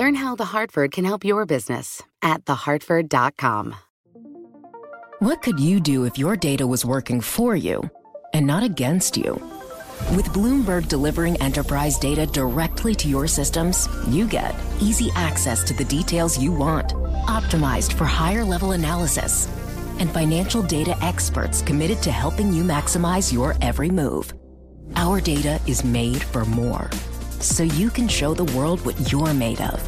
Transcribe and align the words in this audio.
Learn 0.00 0.14
how 0.14 0.34
The 0.34 0.46
Hartford 0.46 0.92
can 0.92 1.04
help 1.04 1.26
your 1.26 1.44
business 1.44 2.02
at 2.22 2.46
thehartford.com. 2.46 3.74
What 5.18 5.42
could 5.42 5.60
you 5.60 5.78
do 5.78 6.04
if 6.06 6.16
your 6.16 6.36
data 6.36 6.66
was 6.66 6.86
working 6.86 7.20
for 7.20 7.54
you 7.54 7.82
and 8.32 8.46
not 8.46 8.62
against 8.62 9.18
you? 9.18 9.34
With 10.16 10.32
Bloomberg 10.32 10.88
delivering 10.88 11.36
enterprise 11.42 11.98
data 11.98 12.24
directly 12.24 12.94
to 12.94 13.08
your 13.08 13.26
systems, 13.26 13.90
you 14.08 14.26
get 14.26 14.54
easy 14.80 15.10
access 15.16 15.62
to 15.64 15.74
the 15.74 15.84
details 15.84 16.38
you 16.38 16.50
want, 16.50 16.94
optimized 17.28 17.92
for 17.92 18.06
higher 18.06 18.42
level 18.42 18.72
analysis, 18.72 19.48
and 19.98 20.10
financial 20.10 20.62
data 20.62 20.96
experts 21.04 21.60
committed 21.60 22.00
to 22.04 22.10
helping 22.10 22.54
you 22.54 22.62
maximize 22.62 23.30
your 23.30 23.54
every 23.60 23.90
move. 23.90 24.32
Our 24.96 25.20
data 25.20 25.60
is 25.66 25.84
made 25.84 26.22
for 26.22 26.46
more 26.46 26.88
so 27.42 27.62
you 27.62 27.90
can 27.90 28.08
show 28.08 28.34
the 28.34 28.44
world 28.56 28.84
what 28.84 29.12
you're 29.12 29.34
made 29.34 29.60
of. 29.60 29.80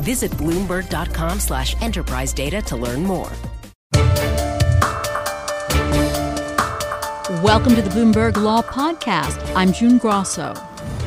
Visit 0.00 0.30
Bloomberg.com 0.32 1.40
slash 1.40 1.74
enterprise 1.80 2.32
data 2.32 2.60
to 2.62 2.76
learn 2.76 3.02
more. 3.02 3.30
Welcome 7.42 7.74
to 7.76 7.82
the 7.82 7.90
Bloomberg 7.90 8.36
Law 8.36 8.60
Podcast. 8.60 9.40
I'm 9.54 9.72
June 9.72 9.98
Grosso. 9.98 10.52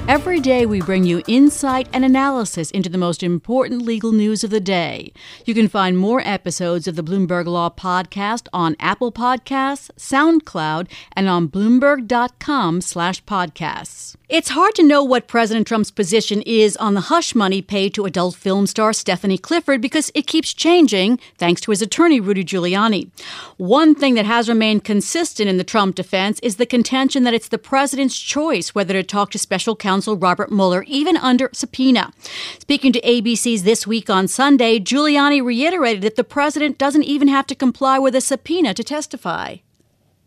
Every 0.06 0.42
day, 0.42 0.66
we 0.66 0.82
bring 0.82 1.06
you 1.06 1.24
insight 1.28 1.88
and 1.94 2.04
analysis 2.04 2.70
into 2.72 2.90
the 2.90 2.98
most 2.98 3.24
important 3.24 3.84
legal 3.84 4.12
news 4.12 4.44
of 4.44 4.50
the 4.50 4.60
day. 4.60 5.14
You 5.46 5.54
can 5.54 5.70
find 5.70 5.98
more 5.98 6.22
episodes 6.26 6.90
of 6.90 6.98
the 6.98 7.04
Bloomberg 7.04 7.46
Law 7.46 7.70
Podcast 7.70 8.50
on 8.52 8.76
Apple 8.82 9.14
Podcasts, 9.14 9.90
SoundCloud, 9.98 10.90
and 11.14 11.30
on 11.30 11.48
Bloomberg.com/podcasts. 11.48 14.18
It's 14.28 14.50
hard 14.50 14.76
to 14.76 14.84
know 14.84 15.04
what 15.04 15.28
President 15.28 15.68
Trump's 15.68 15.92
position 15.92 16.42
is 16.42 16.76
on 16.78 16.96
the 16.96 17.02
hush 17.02 17.36
money 17.36 17.62
paid 17.62 17.94
to 17.94 18.06
adult 18.06 18.36
film 18.36 18.68
star 18.68 18.92
Stephanie 18.92 19.38
Clifford 19.38 19.80
because 19.80 20.12
it 20.16 20.28
keeps 20.28 20.54
changing 20.54 21.18
thanks 21.38 21.62
to 21.62 21.72
his 21.72 21.82
attorney 21.82 22.20
Rudy 22.20 22.44
Giuliani. 22.44 23.10
One 23.58 23.96
thing 23.96 24.16
that 24.16 24.26
has 24.26 24.50
remained 24.50 24.84
consistent 24.84 25.50
in 25.50 25.58
the 25.58 25.64
Trump 25.64 25.96
defense 25.96 26.42
is 26.42 26.58
the 26.58 26.66
contention 26.66 27.24
that 27.24 27.34
it's 27.34 27.48
the 27.48 27.58
president's 27.58 28.20
choice 28.20 28.76
whether 28.76 28.94
to 28.94 29.04
talk 29.04 29.32
to 29.32 29.38
special 29.38 29.76
counsel 29.76 29.93
counsel 29.94 30.18
Robert 30.18 30.52
Mueller, 30.52 30.84
even 30.88 31.16
under 31.18 31.52
subpoena. 31.54 32.12
Speaking 32.58 32.92
to 32.94 33.02
ABC's 33.02 33.62
This 33.62 33.86
Week 33.86 34.10
on 34.10 34.28
Sunday, 34.28 34.80
Giuliani 34.80 35.40
reiterated 35.46 36.02
that 36.02 36.16
the 36.16 36.24
president 36.24 36.80
doesn't 36.80 37.04
even 37.04 37.28
have 37.28 37.46
to 37.46 37.54
comply 37.54 38.00
with 38.00 38.16
a 38.16 38.22
subpoena 38.22 38.74
to 38.74 38.84
testify. 38.84 39.58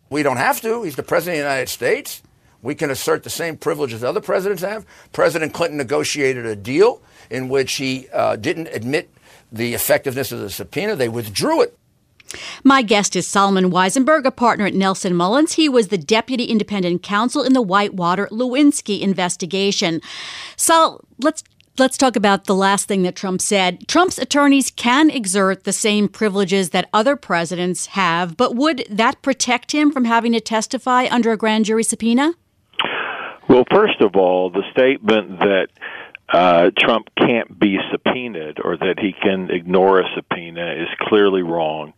We 0.08 0.23
don't 0.23 0.36
have 0.36 0.61
to. 0.61 0.84
He's 0.84 0.95
the 0.95 1.03
president 1.03 1.41
of 1.41 1.42
the 1.42 1.50
United 1.50 1.69
States. 1.69 2.23
We 2.62 2.77
can 2.77 2.91
assert 2.91 3.25
the 3.25 3.31
same 3.42 3.56
privileges 3.56 4.05
other 4.05 4.20
presidents 4.20 4.62
have. 4.62 4.86
President 5.12 5.53
Clinton 5.53 5.78
negotiated 5.78 6.47
a 6.47 6.55
deal 6.55 7.03
in 7.28 7.48
which 7.48 7.73
he 7.73 8.06
uh, 8.12 8.36
didn't 8.36 8.69
admit 8.69 9.11
the 9.51 9.75
effectiveness 9.75 10.30
of 10.30 10.39
the 10.39 10.48
subpoena. 10.48 10.95
They 10.95 11.08
withdrew 11.08 11.62
it. 11.62 11.77
My 12.64 12.82
guest 12.82 13.16
is 13.16 13.27
Solomon 13.27 13.70
Wisenberg, 13.70 14.24
a 14.24 14.30
partner 14.30 14.66
at 14.66 14.74
Nelson 14.74 15.14
Mullins. 15.14 15.55
He 15.55 15.69
was 15.69 15.88
the 15.88 15.98
deputy 15.98 16.44
independent 16.44 17.02
counsel 17.02 17.42
in 17.42 17.52
the 17.52 17.62
Whitewater 17.62 18.28
Lewinsky 18.30 19.01
investigation. 19.01 20.01
Sol, 20.56 21.05
let's 21.18 21.42
let's 21.78 21.96
talk 21.96 22.17
about 22.17 22.45
the 22.45 22.55
last 22.55 22.89
thing 22.89 23.02
that 23.02 23.17
Trump 23.17 23.40
said. 23.40 23.86
Trump's 23.86 24.18
attorneys 24.18 24.70
can 24.70 25.11
exert 25.11 25.64
the 25.64 25.73
same 25.73 26.08
privileges 26.08 26.70
that 26.70 26.89
other 26.92 27.17
presidents 27.17 27.86
have, 27.86 28.36
but 28.36 28.55
would 28.55 28.84
that 28.90 29.20
protect 29.22 29.72
him 29.72 29.92
from 29.92 30.05
having 30.05 30.33
to 30.33 30.40
testify 30.40 31.06
under 31.11 31.33
a 31.33 31.36
grand 31.36 31.67
jury 31.67 31.84
subpoena? 31.84 32.34
Well, 33.48 33.64
first 33.70 34.01
of 34.01 34.17
all, 34.17 34.51
the 34.51 34.64
statement 34.72 35.39
that 35.39 35.68
uh, 36.29 36.70
Trump 36.79 37.09
can't 37.17 37.59
be 37.59 37.79
subpoenaed 37.91 38.59
or 38.63 38.77
that 38.77 38.98
he 38.98 39.13
can 39.13 39.51
ignore 39.51 40.01
a 40.01 40.05
subpoena 40.14 40.73
is 40.75 40.89
clearly 41.01 41.42
wrong. 41.42 41.92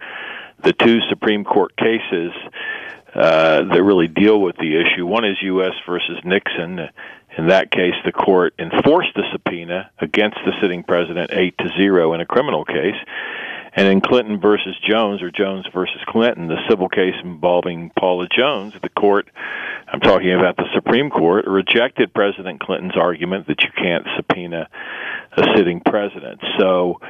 The 0.62 0.72
two 0.72 1.00
Supreme 1.08 1.44
Court 1.44 1.76
cases 1.76 2.32
uh, 3.14 3.62
that 3.64 3.82
really 3.82 4.08
deal 4.08 4.40
with 4.40 4.56
the 4.56 4.76
issue 4.76 5.06
one 5.06 5.24
is 5.24 5.36
U.S. 5.42 5.72
versus 5.86 6.18
Nixon. 6.24 6.90
In 7.38 7.48
that 7.48 7.70
case, 7.70 7.94
the 8.04 8.12
court 8.12 8.54
enforced 8.58 9.14
the 9.14 9.24
subpoena 9.32 9.90
against 9.98 10.38
the 10.44 10.52
sitting 10.60 10.82
president 10.82 11.30
eight 11.32 11.56
to 11.58 11.68
zero 11.78 12.12
in 12.12 12.20
a 12.20 12.26
criminal 12.26 12.64
case. 12.64 12.96
And 13.78 13.86
in 13.86 14.00
Clinton 14.00 14.40
versus 14.40 14.74
Jones 14.82 15.22
or 15.22 15.30
Jones 15.30 15.64
versus 15.72 16.00
Clinton, 16.08 16.48
the 16.48 16.58
civil 16.68 16.88
case 16.88 17.14
involving 17.22 17.92
Paula 17.96 18.26
Jones, 18.36 18.74
the 18.82 18.88
court, 18.88 19.30
I'm 19.86 20.00
talking 20.00 20.32
about 20.32 20.56
the 20.56 20.64
Supreme 20.74 21.10
Court, 21.10 21.46
rejected 21.46 22.12
President 22.12 22.58
Clinton's 22.58 22.96
argument 22.96 23.46
that 23.46 23.62
you 23.62 23.68
can't 23.76 24.04
subpoena 24.16 24.68
a 25.36 25.44
sitting 25.54 25.80
president. 25.80 26.40
So 26.58 27.00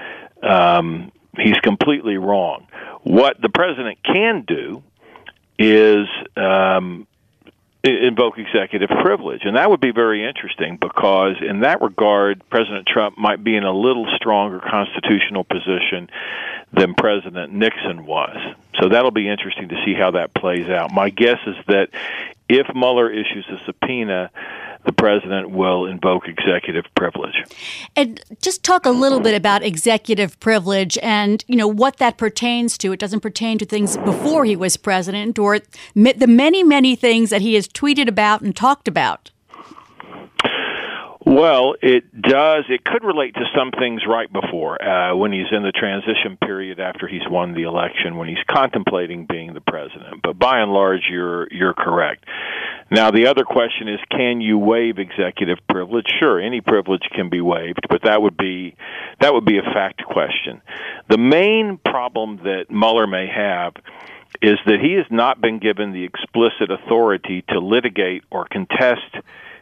um, 0.42 1.10
he's 1.38 1.56
completely 1.62 2.18
wrong. 2.18 2.66
What 3.02 3.40
the 3.40 3.48
president 3.48 4.00
can 4.04 4.44
do 4.46 4.82
is 5.58 6.06
um, 6.36 7.06
invoke 7.84 8.38
executive 8.38 8.88
privilege. 8.88 9.42
And 9.44 9.56
that 9.56 9.70
would 9.70 9.80
be 9.80 9.92
very 9.92 10.26
interesting 10.26 10.78
because, 10.80 11.36
in 11.40 11.60
that 11.60 11.80
regard, 11.80 12.42
President 12.50 12.86
Trump 12.86 13.16
might 13.18 13.42
be 13.42 13.56
in 13.56 13.64
a 13.64 13.72
little 13.72 14.06
stronger 14.16 14.60
constitutional 14.60 15.44
position 15.44 16.10
than 16.72 16.94
President 16.94 17.52
Nixon 17.52 18.04
was. 18.04 18.36
So 18.80 18.88
that'll 18.88 19.10
be 19.10 19.28
interesting 19.28 19.68
to 19.68 19.82
see 19.84 19.94
how 19.94 20.12
that 20.12 20.34
plays 20.34 20.68
out. 20.68 20.92
My 20.92 21.10
guess 21.10 21.38
is 21.46 21.56
that 21.66 21.88
if 22.48 22.66
Mueller 22.74 23.10
issues 23.10 23.46
a 23.48 23.58
subpoena, 23.66 24.30
the 24.84 24.92
president 24.92 25.50
will 25.50 25.86
invoke 25.86 26.28
executive 26.28 26.84
privilege. 26.94 27.34
And 27.96 28.22
just 28.40 28.62
talk 28.62 28.86
a 28.86 28.90
little 28.90 29.20
bit 29.20 29.34
about 29.34 29.62
executive 29.62 30.38
privilege 30.40 30.96
and 31.02 31.44
you 31.46 31.56
know 31.56 31.68
what 31.68 31.98
that 31.98 32.16
pertains 32.16 32.78
to. 32.78 32.92
It 32.92 33.00
doesn't 33.00 33.20
pertain 33.20 33.58
to 33.58 33.66
things 33.66 33.96
before 33.98 34.44
he 34.44 34.56
was 34.56 34.76
president 34.76 35.38
or 35.38 35.58
the 35.94 36.26
many 36.26 36.62
many 36.62 36.96
things 36.96 37.30
that 37.30 37.42
he 37.42 37.54
has 37.54 37.68
tweeted 37.68 38.08
about 38.08 38.40
and 38.40 38.56
talked 38.56 38.88
about. 38.88 39.30
Well, 41.28 41.74
it 41.82 42.22
does. 42.22 42.64
It 42.70 42.86
could 42.86 43.04
relate 43.04 43.34
to 43.34 43.44
some 43.54 43.70
things 43.70 44.00
right 44.08 44.32
before, 44.32 44.82
uh, 44.82 45.14
when 45.14 45.30
he's 45.30 45.52
in 45.52 45.62
the 45.62 45.72
transition 45.72 46.38
period 46.38 46.80
after 46.80 47.06
he's 47.06 47.28
won 47.28 47.52
the 47.52 47.64
election, 47.64 48.16
when 48.16 48.28
he's 48.28 48.42
contemplating 48.50 49.26
being 49.26 49.52
the 49.52 49.60
president. 49.60 50.22
But 50.22 50.38
by 50.38 50.60
and 50.60 50.72
large, 50.72 51.02
you're 51.10 51.46
you're 51.52 51.74
correct. 51.74 52.24
Now, 52.90 53.10
the 53.10 53.26
other 53.26 53.44
question 53.44 53.88
is, 53.88 54.00
can 54.10 54.40
you 54.40 54.56
waive 54.56 54.98
executive 54.98 55.58
privilege? 55.68 56.06
Sure, 56.18 56.40
any 56.40 56.62
privilege 56.62 57.06
can 57.14 57.28
be 57.28 57.42
waived, 57.42 57.86
but 57.90 58.04
that 58.04 58.22
would 58.22 58.38
be 58.38 58.74
that 59.20 59.34
would 59.34 59.44
be 59.44 59.58
a 59.58 59.62
fact 59.74 60.02
question. 60.06 60.62
The 61.10 61.18
main 61.18 61.76
problem 61.76 62.38
that 62.44 62.70
Mueller 62.70 63.06
may 63.06 63.26
have 63.26 63.74
is 64.40 64.58
that 64.64 64.80
he 64.80 64.94
has 64.94 65.06
not 65.10 65.42
been 65.42 65.58
given 65.58 65.92
the 65.92 66.04
explicit 66.04 66.70
authority 66.70 67.44
to 67.50 67.58
litigate 67.58 68.22
or 68.30 68.46
contest 68.50 69.14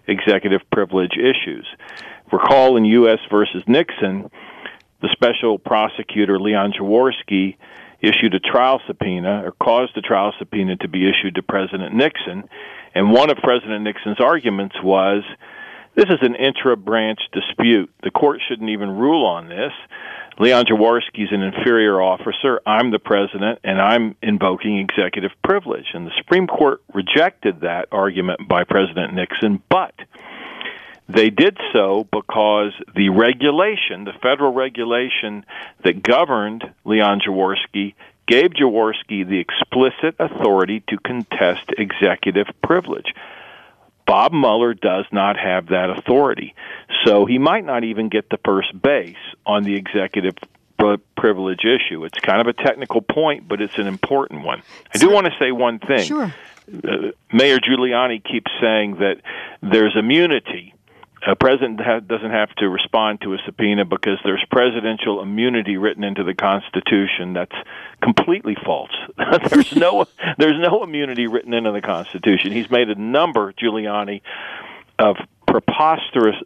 executive 0.09 0.61
privilege 0.73 1.17
issues. 1.17 1.67
Recall 2.33 2.77
in 2.77 2.85
U.S. 2.85 3.19
versus 3.31 3.63
Nixon, 3.67 4.31
the 5.01 5.09
special 5.13 5.59
prosecutor 5.59 6.39
Leon 6.41 6.73
Jaworski 6.73 7.57
issued 8.01 8.35
a 8.35 8.41
trial 8.41 8.81
subpoena 8.87 9.43
or 9.45 9.53
caused 9.53 9.97
a 9.97 10.03
trial 10.03 10.33
subpoena 10.39 10.77
to 10.77 10.89
be 10.89 11.09
issued 11.09 11.35
to 11.37 11.43
President 11.43 11.95
Nixon. 11.95 12.45
And 12.95 13.13
one 13.13 13.31
of 13.31 13.39
President 13.39 13.83
Nixon's 13.85 14.21
arguments 14.21 14.77
was 14.83 15.23
this 15.95 16.07
is 16.07 16.19
an 16.21 16.35
intra 16.35 16.77
branch 16.77 17.21
dispute. 17.33 17.91
The 18.03 18.11
court 18.11 18.41
shouldn't 18.47 18.71
even 18.71 18.91
rule 18.91 19.25
on 19.25 19.49
this. 19.49 19.73
Leon 20.39 20.67
Jaworski 20.67 21.25
is 21.25 21.33
an 21.33 21.41
inferior 21.41 22.03
officer. 22.03 22.61
I'm 22.67 22.91
the 22.91 22.99
president, 22.99 23.61
and 23.65 23.81
I'm 23.81 24.17
invoking 24.23 24.79
executive 24.79 25.31
privilege. 25.43 25.87
And 25.95 26.07
the 26.07 26.13
Supreme 26.19 26.47
Court 26.47 26.83
rejected 26.93 27.63
that 27.63 27.89
argument 27.91 28.47
by 28.47 28.65
President 28.65 29.15
Nixon, 29.15 29.63
but 29.71 29.95
they 31.09 31.31
did 31.31 31.57
so 31.73 32.07
because 32.13 32.73
the 32.95 33.09
regulation, 33.09 34.05
the 34.05 34.13
federal 34.21 34.53
regulation 34.53 35.47
that 35.85 36.03
governed 36.03 36.65
Leon 36.85 37.21
Jaworski, 37.27 37.95
gave 38.29 38.51
Jaworski 38.51 39.27
the 39.27 39.39
explicit 39.39 40.17
authority 40.19 40.83
to 40.89 40.99
contest 40.99 41.65
executive 41.79 42.49
privilege. 42.63 43.07
Bob 44.07 44.33
Mueller 44.33 44.75
does 44.75 45.05
not 45.11 45.37
have 45.37 45.69
that 45.69 45.91
authority. 45.91 46.55
So 47.05 47.27
he 47.27 47.39
might 47.39 47.65
not 47.65 47.85
even 47.85 48.09
get 48.09 48.31
the 48.31 48.39
first 48.45 48.81
base 48.81 49.17
on 49.45 49.65
the 49.65 49.75
executive 49.75 50.35
privilege 51.17 51.65
issue. 51.65 52.05
It's 52.05 52.19
kind 52.21 52.41
of 52.41 52.47
a 52.47 52.53
technical 52.53 53.01
point, 53.01 53.49
but 53.49 53.61
it's 53.61 53.79
an 53.79 53.87
important 53.87 54.45
one. 54.45 54.63
I 54.95 54.99
do 54.99 55.11
want 55.11 55.27
to 55.27 55.33
say 55.39 55.51
one 55.51 55.79
thing. 55.79 56.05
Sure. 56.05 56.35
Uh, 56.73 57.13
Mayor 57.33 57.59
Giuliani 57.59 58.23
keeps 58.23 58.51
saying 58.61 58.97
that 58.97 59.21
there's 59.63 59.97
immunity. 59.97 60.75
A 61.27 61.35
president 61.35 61.81
ha- 61.81 62.01
doesn't 62.01 62.31
have 62.31 62.55
to 62.57 62.69
respond 62.69 63.21
to 63.23 63.35
a 63.35 63.39
subpoena 63.45 63.85
because 63.85 64.19
there's 64.25 64.45
presidential 64.51 65.21
immunity 65.21 65.77
written 65.77 66.05
into 66.05 66.23
the 66.23 66.35
Constitution. 66.35 67.33
That's 67.33 67.55
completely 68.01 68.57
false. 68.65 68.93
there's 69.51 69.75
no 69.75 70.07
there's 70.39 70.61
no 70.61 70.85
immunity 70.85 71.27
written 71.27 71.53
into 71.53 71.73
the 71.73 71.83
Constitution. 71.83 72.53
He's 72.53 72.71
made 72.71 72.89
a 72.89 72.95
number, 72.95 73.53
Giuliani, 73.53 74.23
of 74.99 75.17
preposterous 75.47 76.37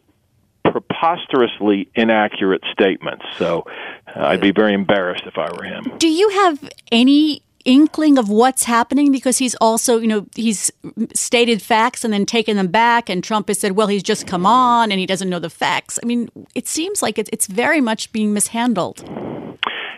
preposterously 0.63 1.89
inaccurate 1.95 2.63
statements. 2.71 3.25
So 3.37 3.65
uh, 4.07 4.25
I'd 4.27 4.41
be 4.41 4.51
very 4.51 4.73
embarrassed 4.73 5.23
if 5.25 5.37
I 5.37 5.51
were 5.51 5.63
him. 5.63 5.97
Do 5.97 6.07
you 6.07 6.29
have 6.29 6.69
any 6.91 7.43
inkling 7.65 8.17
of 8.17 8.29
what's 8.29 8.63
happening 8.63 9.11
because 9.11 9.37
he's 9.37 9.55
also, 9.55 9.97
you 9.99 10.07
know, 10.07 10.25
he's 10.35 10.71
stated 11.13 11.61
facts 11.61 12.03
and 12.03 12.13
then 12.13 12.25
taken 12.25 12.57
them 12.57 12.67
back, 12.67 13.09
and 13.09 13.23
Trump 13.23 13.47
has 13.47 13.59
said, 13.59 13.73
well, 13.73 13.87
he's 13.87 14.03
just 14.03 14.27
come 14.27 14.45
on 14.45 14.91
and 14.91 14.99
he 14.99 15.05
doesn't 15.05 15.29
know 15.29 15.39
the 15.39 15.49
facts. 15.49 15.99
I 16.01 16.05
mean, 16.05 16.29
it 16.55 16.67
seems 16.67 17.01
like 17.01 17.17
it's 17.17 17.47
very 17.47 17.81
much 17.81 18.11
being 18.11 18.33
mishandled. 18.33 19.03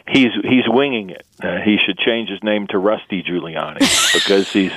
He's 0.07 0.31
he's 0.44 0.68
winging 0.68 1.10
it. 1.10 1.25
Uh, 1.42 1.57
he 1.60 1.77
should 1.77 1.98
change 1.98 2.30
his 2.30 2.44
name 2.44 2.68
to 2.68 2.77
Rusty 2.77 3.24
Giuliani 3.24 3.80
because 4.13 4.51
he's 4.51 4.74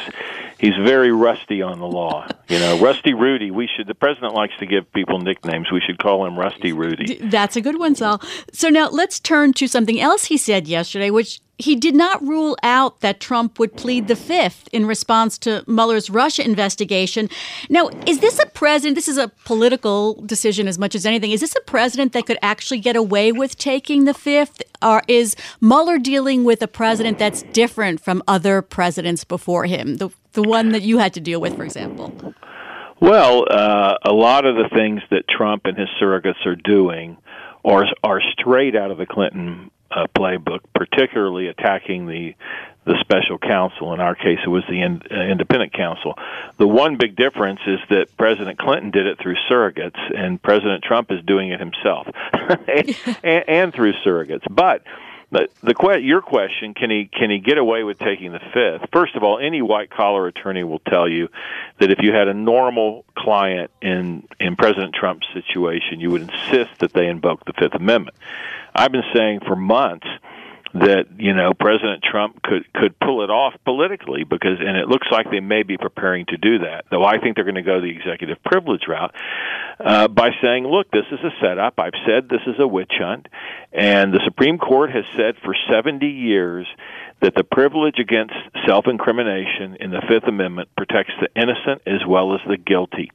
he's 0.59 0.75
very 0.77 1.11
rusty 1.13 1.63
on 1.63 1.79
the 1.79 1.87
law. 1.87 2.27
You 2.49 2.59
know, 2.59 2.79
Rusty 2.79 3.13
Rudy. 3.13 3.51
We 3.51 3.69
should. 3.69 3.87
The 3.87 3.95
president 3.95 4.35
likes 4.35 4.55
to 4.59 4.67
give 4.67 4.91
people 4.93 5.19
nicknames. 5.19 5.71
We 5.71 5.81
should 5.81 5.99
call 5.99 6.25
him 6.27 6.39
Rusty 6.39 6.73
Rudy. 6.73 7.17
That's 7.17 7.57
a 7.57 7.61
good 7.61 7.79
one, 7.79 7.95
Sol. 7.95 8.21
So 8.53 8.69
now 8.69 8.89
let's 8.89 9.19
turn 9.21 9.53
to 9.55 9.67
something 9.67 10.01
else 10.01 10.27
he 10.27 10.37
said 10.37 10.69
yesterday, 10.69 11.11
which 11.11 11.41
he 11.59 11.75
did 11.75 11.95
not 11.95 12.23
rule 12.23 12.57
out 12.63 13.01
that 13.01 13.19
Trump 13.19 13.59
would 13.59 13.77
plead 13.77 14.09
the 14.09 14.17
fifth 14.17 14.69
in 14.73 14.87
response 14.87 15.39
to 15.39 15.65
Mueller's 15.67 16.11
Russia 16.11 16.45
investigation. 16.45 17.31
Now, 17.71 17.89
is 18.07 18.21
this 18.21 18.39
a 18.39 18.47
president? 18.47 18.95
This 18.95 19.09
is 19.09 19.17
a 19.17 19.29
political 19.45 20.15
decision 20.27 20.69
as 20.69 20.79
much 20.79 20.95
as 20.95 21.07
anything. 21.07 21.31
Is 21.31 21.41
this 21.41 21.57
a 21.57 21.61
president 21.63 22.13
that 22.13 22.27
could 22.27 22.39
actually 22.43 22.81
get 22.81 22.95
away 22.95 23.33
with 23.33 23.57
taking 23.57 24.05
the 24.05 24.13
fifth? 24.15 24.63
Or 24.83 25.03
is 25.09 25.35
Mueller 25.61 25.99
dealing 25.99 26.45
with 26.45 26.61
a 26.63 26.69
president 26.69 27.19
that's 27.19 27.43
different 27.45 28.01
from 28.01 28.23
other 28.29 28.61
presidents 28.61 29.25
before 29.25 29.65
him? 29.65 29.97
The, 29.97 30.11
the 30.33 30.43
one 30.43 30.73
that 30.73 30.83
you 30.83 30.99
had 30.99 31.15
to 31.15 31.21
deal 31.21 31.41
with, 31.41 31.57
for 31.57 31.65
example? 31.65 32.35
Well, 33.01 33.47
uh, 33.51 33.95
a 34.05 34.13
lot 34.13 34.45
of 34.45 34.57
the 34.57 34.69
things 34.75 35.01
that 35.11 35.25
Trump 35.29 35.63
and 35.65 35.77
his 35.77 35.89
surrogates 36.01 36.45
are 36.45 36.57
doing 36.57 37.17
are 37.65 37.87
are 38.05 38.21
straight 38.33 38.77
out 38.77 38.91
of 38.91 38.99
the 38.99 39.07
Clinton 39.07 39.71
uh, 39.97 40.07
playbook, 40.17 40.61
particularly 40.75 41.49
attacking 41.49 42.07
the 42.07 42.35
the 42.85 42.95
special 43.01 43.37
counsel. 43.37 43.93
In 43.95 44.01
our 44.01 44.15
case, 44.15 44.39
it 44.45 44.49
was 44.49 44.63
the 44.69 44.81
in, 44.81 45.03
uh, 45.11 45.21
independent 45.21 45.73
counsel. 45.73 46.15
The 46.57 46.69
one 46.69 46.97
big 46.97 47.17
difference 47.17 47.59
is 47.67 47.81
that 47.91 48.17
President 48.17 48.61
Clinton 48.61 48.93
did 48.93 49.07
it 49.07 49.19
through 49.21 49.35
surrogates, 49.51 49.99
and 50.17 50.41
President 50.41 50.85
Trump 50.85 51.11
is 51.11 51.21
doing 51.25 51.51
it 51.51 51.59
himself, 51.59 52.07
and, 52.33 52.97
and, 53.25 53.45
and 53.49 53.75
through 53.75 53.95
surrogates. 54.05 54.45
But 54.49 54.85
the, 55.33 55.49
the 55.63 55.99
your 56.01 56.23
question 56.23 56.75
can 56.75 56.91
he 56.91 57.07
can 57.07 57.31
he 57.31 57.39
get 57.41 57.59
away 57.59 57.83
with 57.83 57.99
taking 57.99 58.31
the 58.33 58.41
fifth? 58.55 58.89
First 58.93 59.17
of 59.17 59.25
all, 59.25 59.39
any 59.39 59.63
white 59.63 59.91
collar 59.91 60.29
attorney 60.29 60.63
will 60.63 60.79
tell 60.79 61.09
you 61.09 61.29
that 61.81 61.91
if 61.91 61.99
you 62.01 62.13
had 62.13 62.29
a 62.29 62.35
normal 62.35 63.05
client 63.17 63.73
in 63.83 64.29
in 64.39 64.55
President 64.55 64.95
Trump's 64.95 65.27
situation, 65.35 65.99
you 65.99 66.13
would 66.13 66.23
insist 66.23 66.79
that 66.79 66.93
they 66.93 67.09
invoke 67.09 67.45
the 67.45 67.53
Fifth 67.55 67.75
Amendment. 67.75 68.17
I've 68.77 68.93
been 68.93 69.05
saying 69.15 69.41
for 69.47 69.57
months 69.57 70.07
that 70.81 71.07
you 71.19 71.35
know 71.35 71.53
President 71.55 72.03
Trump 72.03 72.43
could 72.43 72.71
could 72.73 72.99
pull 72.99 73.23
it 73.23 73.31
off 73.31 73.55
politically 73.65 74.25
because 74.25 74.59
and 74.61 74.77
it 74.77 74.89
looks 74.89 75.07
like 75.11 75.31
they 75.31 75.41
may 75.41 75.63
be 75.63 75.77
preparing 75.77 76.27
to 76.27 76.37
do 76.37 76.59
that. 76.59 76.85
Though 76.91 77.05
I 77.05 77.19
think 77.19 77.37
they're 77.37 77.45
going 77.45 77.55
to 77.55 77.63
go 77.63 77.81
the 77.81 77.91
executive 77.91 78.43
privilege 78.45 78.83
route 78.89 79.15
uh, 79.81 80.09
by 80.09 80.31
saying, 80.43 80.67
"Look, 80.67 80.91
this 80.91 81.07
is 81.11 81.21
a 81.21 81.31
setup. 81.41 81.79
I've 81.79 81.99
said 82.07 82.29
this 82.29 82.43
is 82.47 82.57
a 82.59 82.67
witch 82.67 82.93
hunt, 82.99 83.29
and 83.73 84.13
the 84.13 84.21
Supreme 84.25 84.59
Court 84.59 84.91
has 84.91 85.05
said 85.17 85.37
for 85.43 85.55
70 85.71 86.07
years." 86.07 86.67
That 87.23 87.35
the 87.35 87.45
privilege 87.45 87.99
against 87.99 88.35
self 88.67 88.87
incrimination 88.87 89.79
in 89.81 89.91
the 89.91 90.03
Fifth 90.07 90.29
Amendment 90.29 90.69
protects 90.77 91.15
the 91.19 91.31
innocent 91.35 91.81
as 91.87 92.05
well 92.07 92.35
as 92.35 92.43
the 92.47 92.59
guilty. 92.59 93.11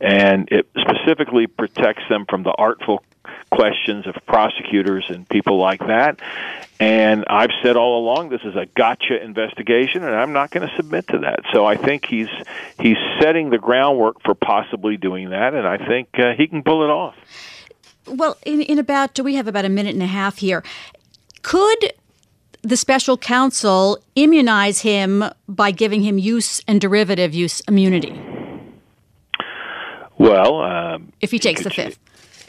And 0.00 0.48
it 0.50 0.66
specifically 0.76 1.46
protects 1.46 2.02
them 2.08 2.26
from 2.28 2.42
the 2.42 2.50
artful 2.50 3.04
questions 3.50 4.06
of 4.06 4.14
prosecutors 4.26 5.04
and 5.08 5.28
people 5.28 5.58
like 5.58 5.80
that. 5.86 6.20
And 6.80 7.24
I've 7.28 7.50
said 7.62 7.76
all 7.76 7.98
along 7.98 8.28
this 8.28 8.42
is 8.44 8.54
a 8.54 8.66
gotcha 8.66 9.20
investigation, 9.22 10.04
and 10.04 10.14
I'm 10.14 10.32
not 10.32 10.50
going 10.50 10.68
to 10.68 10.76
submit 10.76 11.08
to 11.08 11.18
that. 11.20 11.40
So 11.52 11.66
I 11.66 11.76
think 11.76 12.06
he's 12.06 12.28
he's 12.78 12.96
setting 13.20 13.50
the 13.50 13.58
groundwork 13.58 14.22
for 14.22 14.34
possibly 14.34 14.96
doing 14.96 15.30
that, 15.30 15.54
and 15.54 15.66
I 15.66 15.78
think 15.78 16.08
uh, 16.18 16.34
he 16.36 16.46
can 16.46 16.62
pull 16.62 16.84
it 16.84 16.90
off. 16.90 17.16
Well, 18.06 18.36
in, 18.46 18.60
in 18.62 18.78
about 18.78 19.14
do 19.14 19.24
we 19.24 19.34
have 19.34 19.48
about 19.48 19.64
a 19.64 19.68
minute 19.68 19.94
and 19.94 20.02
a 20.02 20.06
half 20.06 20.38
here. 20.38 20.62
Could 21.42 21.92
the 22.62 22.76
special 22.76 23.16
counsel 23.16 23.98
immunize 24.14 24.80
him 24.80 25.24
by 25.48 25.70
giving 25.70 26.02
him 26.02 26.18
use 26.18 26.60
and 26.68 26.80
derivative 26.80 27.34
use 27.34 27.60
immunity? 27.62 28.20
Well, 30.18 30.60
um, 30.62 31.12
if 31.20 31.30
he 31.30 31.38
takes 31.38 31.62
the 31.62 31.70
fifth 31.70 31.98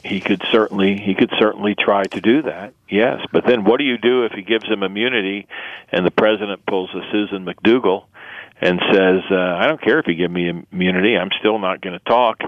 he 0.03 0.19
could 0.19 0.41
certainly 0.51 0.97
he 0.97 1.13
could 1.15 1.31
certainly 1.39 1.75
try 1.75 2.03
to 2.05 2.21
do 2.21 2.43
that. 2.43 2.73
Yes, 2.89 3.21
but 3.31 3.45
then 3.45 3.63
what 3.63 3.77
do 3.77 3.83
you 3.83 3.97
do 3.97 4.25
if 4.25 4.31
he 4.31 4.41
gives 4.41 4.65
him 4.65 4.83
immunity 4.83 5.47
and 5.91 6.05
the 6.05 6.11
president 6.11 6.65
pulls 6.65 6.89
a 6.93 7.01
Susan 7.11 7.45
McDougal 7.45 8.05
and 8.61 8.81
says, 8.91 9.21
uh, 9.31 9.35
"I 9.35 9.67
don't 9.67 9.81
care 9.81 9.99
if 9.99 10.07
you 10.07 10.15
give 10.15 10.31
me 10.31 10.49
immunity, 10.71 11.17
I'm 11.17 11.31
still 11.39 11.59
not 11.59 11.81
going 11.81 11.97
to 11.97 12.05
talk." 12.05 12.41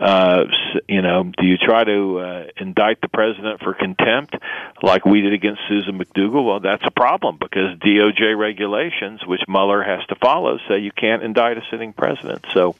Uh, 0.00 0.44
you 0.88 1.02
know, 1.02 1.30
do 1.38 1.46
you 1.46 1.56
try 1.58 1.84
to 1.84 2.18
uh, 2.18 2.44
indict 2.56 3.00
the 3.00 3.08
president 3.08 3.60
for 3.60 3.74
contempt 3.74 4.34
like 4.82 5.04
we 5.04 5.20
did 5.20 5.32
against 5.32 5.60
Susan 5.68 5.98
McDougal? 5.98 6.44
Well, 6.44 6.60
that's 6.60 6.84
a 6.84 6.90
problem 6.90 7.36
because 7.38 7.78
DOJ 7.78 8.36
regulations, 8.36 9.24
which 9.26 9.42
Mueller 9.46 9.82
has 9.82 10.04
to 10.06 10.16
follow, 10.16 10.58
say 10.68 10.78
you 10.78 10.92
can't 10.92 11.22
indict 11.22 11.58
a 11.58 11.62
sitting 11.70 11.92
president. 11.92 12.44
So 12.52 12.74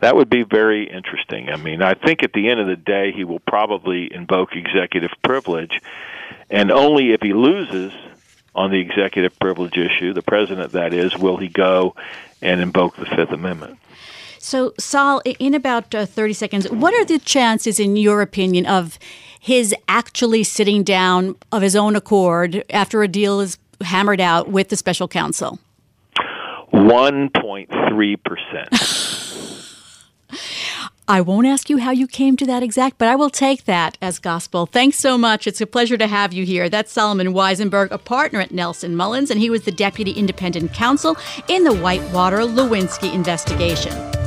that 0.00 0.16
would 0.16 0.30
be 0.30 0.42
very 0.42 0.90
interesting. 0.90 1.50
I 1.50 1.56
mean, 1.56 1.82
I 1.82 1.94
think 1.94 2.22
at 2.22 2.32
the 2.32 2.48
end 2.48 2.60
of 2.60 2.66
the 2.66 2.76
day, 2.76 3.12
he 3.12 3.24
will 3.24 3.40
probably 3.40 4.12
invoke 4.12 4.56
executive 4.56 5.10
privilege, 5.22 5.80
and 6.50 6.70
only 6.70 7.12
if 7.12 7.20
he 7.20 7.32
loses 7.32 7.92
on 8.54 8.70
the 8.70 8.80
executive 8.80 9.38
privilege 9.38 9.76
issue, 9.76 10.12
the 10.12 10.22
president 10.22 10.72
that 10.72 10.92
is, 10.92 11.16
will 11.16 11.36
he 11.36 11.48
go 11.48 11.94
and 12.42 12.60
invoke 12.60 12.96
the 12.96 13.06
Fifth 13.06 13.30
Amendment. 13.30 13.78
So, 14.38 14.72
Sol, 14.78 15.20
in 15.38 15.54
about 15.54 15.94
uh, 15.94 16.06
30 16.06 16.32
seconds, 16.32 16.70
what 16.70 16.94
are 16.94 17.04
the 17.04 17.18
chances, 17.18 17.78
in 17.78 17.96
your 17.96 18.22
opinion, 18.22 18.64
of 18.64 18.98
his 19.38 19.74
actually 19.86 20.44
sitting 20.44 20.82
down 20.82 21.36
of 21.52 21.62
his 21.62 21.76
own 21.76 21.94
accord 21.94 22.64
after 22.70 23.02
a 23.02 23.08
deal 23.08 23.40
is 23.40 23.58
hammered 23.82 24.20
out 24.20 24.48
with 24.48 24.70
the 24.70 24.76
special 24.76 25.08
counsel? 25.08 25.58
1.3%. 26.72 29.09
I 31.08 31.20
won't 31.20 31.46
ask 31.46 31.68
you 31.68 31.78
how 31.78 31.90
you 31.90 32.06
came 32.06 32.36
to 32.36 32.46
that 32.46 32.62
exact, 32.62 32.98
but 32.98 33.08
I 33.08 33.16
will 33.16 33.30
take 33.30 33.64
that 33.64 33.98
as 34.00 34.18
gospel. 34.20 34.66
Thanks 34.66 34.98
so 34.98 35.18
much. 35.18 35.46
It's 35.46 35.60
a 35.60 35.66
pleasure 35.66 35.96
to 35.96 36.06
have 36.06 36.32
you 36.32 36.44
here. 36.44 36.68
That's 36.68 36.92
Solomon 36.92 37.34
Wisenberg, 37.34 37.90
a 37.90 37.98
partner 37.98 38.40
at 38.40 38.52
Nelson 38.52 38.94
Mullins, 38.94 39.30
and 39.30 39.40
he 39.40 39.50
was 39.50 39.62
the 39.62 39.72
deputy 39.72 40.12
independent 40.12 40.72
counsel 40.72 41.16
in 41.48 41.64
the 41.64 41.74
Whitewater 41.74 42.38
Lewinsky 42.38 43.12
investigation. 43.12 44.19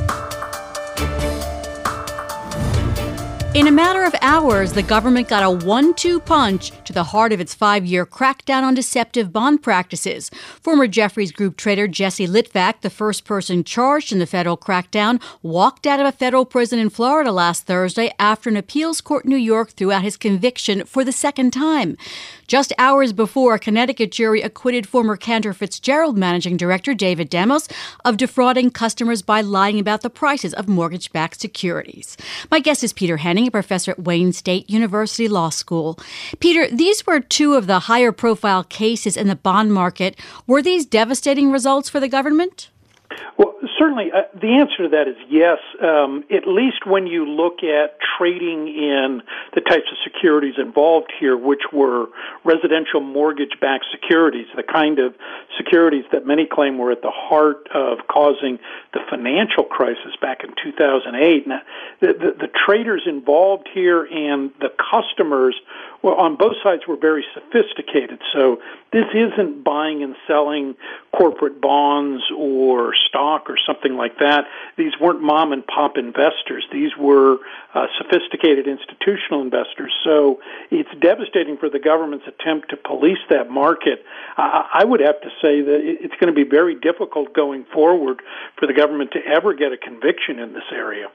In 3.54 3.68
a 3.68 3.70
matter 3.70 4.02
of 4.02 4.16
hours, 4.20 4.72
the 4.72 4.82
government 4.82 5.28
got 5.28 5.44
a 5.44 5.64
one 5.64 5.94
two 5.94 6.18
punch 6.18 6.72
to 6.86 6.92
the 6.92 7.04
heart 7.04 7.32
of 7.32 7.38
its 7.38 7.54
five 7.54 7.86
year 7.86 8.04
crackdown 8.04 8.64
on 8.64 8.74
deceptive 8.74 9.32
bond 9.32 9.62
practices. 9.62 10.28
Former 10.60 10.88
Jefferies 10.88 11.30
Group 11.30 11.56
trader 11.56 11.86
Jesse 11.86 12.26
Litvak, 12.26 12.80
the 12.80 12.90
first 12.90 13.24
person 13.24 13.62
charged 13.62 14.10
in 14.10 14.18
the 14.18 14.26
federal 14.26 14.56
crackdown, 14.56 15.22
walked 15.40 15.86
out 15.86 16.00
of 16.00 16.06
a 16.06 16.10
federal 16.10 16.44
prison 16.44 16.80
in 16.80 16.90
Florida 16.90 17.30
last 17.30 17.64
Thursday 17.64 18.12
after 18.18 18.50
an 18.50 18.56
appeals 18.56 19.00
court 19.00 19.24
in 19.24 19.30
New 19.30 19.36
York 19.36 19.70
threw 19.70 19.92
out 19.92 20.02
his 20.02 20.16
conviction 20.16 20.84
for 20.84 21.04
the 21.04 21.12
second 21.12 21.52
time. 21.52 21.96
Just 22.46 22.72
hours 22.78 23.12
before, 23.12 23.54
a 23.54 23.58
Connecticut 23.58 24.12
jury 24.12 24.42
acquitted 24.42 24.86
former 24.86 25.16
Cantor 25.16 25.52
Fitzgerald 25.52 26.18
managing 26.18 26.56
director 26.56 26.94
David 26.94 27.30
Demos 27.30 27.68
of 28.04 28.16
defrauding 28.16 28.70
customers 28.70 29.22
by 29.22 29.40
lying 29.40 29.78
about 29.78 30.02
the 30.02 30.10
prices 30.10 30.52
of 30.54 30.68
mortgage 30.68 31.12
backed 31.12 31.40
securities. 31.40 32.16
My 32.50 32.60
guest 32.60 32.84
is 32.84 32.92
Peter 32.92 33.16
Henning, 33.16 33.48
a 33.48 33.50
professor 33.50 33.92
at 33.92 34.02
Wayne 34.02 34.32
State 34.32 34.68
University 34.68 35.28
Law 35.28 35.48
School. 35.48 35.98
Peter, 36.38 36.68
these 36.68 37.06
were 37.06 37.20
two 37.20 37.54
of 37.54 37.66
the 37.66 37.80
higher 37.80 38.12
profile 38.12 38.64
cases 38.64 39.16
in 39.16 39.28
the 39.28 39.36
bond 39.36 39.72
market. 39.72 40.18
Were 40.46 40.62
these 40.62 40.84
devastating 40.86 41.50
results 41.50 41.88
for 41.88 42.00
the 42.00 42.08
government? 42.08 42.70
Well, 43.38 43.53
certainly 43.84 44.10
uh, 44.12 44.22
the 44.34 44.56
answer 44.56 44.84
to 44.84 44.88
that 44.90 45.08
is 45.08 45.16
yes. 45.28 45.58
Um, 45.82 46.24
at 46.30 46.46
least 46.46 46.86
when 46.86 47.06
you 47.06 47.26
look 47.26 47.62
at 47.62 47.98
trading 48.16 48.68
in 48.68 49.22
the 49.54 49.60
types 49.60 49.84
of 49.90 49.98
securities 50.02 50.54
involved 50.58 51.12
here, 51.20 51.36
which 51.36 51.62
were 51.72 52.06
residential 52.44 53.00
mortgage-backed 53.00 53.84
securities, 53.92 54.46
the 54.56 54.62
kind 54.62 54.98
of 54.98 55.14
securities 55.58 56.04
that 56.12 56.26
many 56.26 56.46
claim 56.46 56.78
were 56.78 56.92
at 56.92 57.02
the 57.02 57.12
heart 57.12 57.68
of 57.74 57.98
causing 58.08 58.58
the 58.92 59.00
financial 59.10 59.64
crisis 59.64 60.16
back 60.20 60.42
in 60.44 60.50
2008. 60.62 61.46
Now, 61.46 61.60
the, 62.00 62.06
the, 62.06 62.46
the 62.46 62.48
traders 62.66 63.02
involved 63.06 63.68
here 63.72 64.04
and 64.04 64.50
the 64.60 64.70
customers 64.90 65.54
well, 66.04 66.16
on 66.16 66.36
both 66.36 66.56
sides 66.62 66.82
were 66.86 66.98
very 66.98 67.24
sophisticated. 67.32 68.20
So 68.34 68.60
this 68.92 69.06
isn't 69.14 69.64
buying 69.64 70.02
and 70.02 70.14
selling 70.26 70.74
corporate 71.16 71.62
bonds 71.62 72.22
or 72.36 72.92
stock 73.08 73.48
or 73.48 73.56
something 73.66 73.96
like 73.96 74.18
that. 74.18 74.44
These 74.76 74.92
weren't 75.00 75.22
mom 75.22 75.54
and 75.54 75.66
pop 75.66 75.96
investors. 75.96 76.66
These 76.70 76.90
were 76.98 77.38
uh, 77.72 77.86
sophisticated 77.96 78.68
institutional 78.68 79.40
investors. 79.40 79.94
So 80.04 80.40
it's 80.70 80.90
devastating 81.00 81.56
for 81.56 81.70
the 81.70 81.78
government's 81.78 82.26
attempt 82.28 82.68
to 82.68 82.76
police 82.76 83.24
that 83.30 83.48
market. 83.48 84.04
Uh, 84.36 84.64
I 84.74 84.84
would 84.84 85.00
have 85.00 85.22
to 85.22 85.30
say 85.40 85.62
that 85.62 85.80
it's 85.82 86.14
going 86.20 86.28
to 86.28 86.34
be 86.34 86.46
very 86.46 86.74
difficult 86.74 87.32
going 87.32 87.64
forward 87.72 88.20
for 88.58 88.66
the 88.66 88.74
government 88.74 89.12
to 89.12 89.20
ever 89.24 89.54
get 89.54 89.72
a 89.72 89.78
conviction 89.78 90.38
in 90.38 90.52
this 90.52 90.68
area. 90.70 91.06